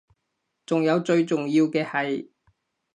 [0.65, 2.29] 仲有最重要嘅係